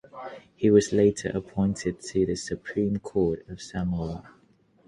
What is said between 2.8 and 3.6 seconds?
Court